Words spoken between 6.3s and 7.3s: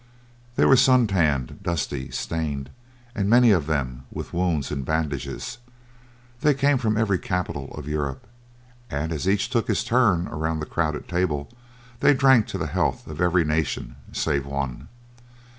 They came from every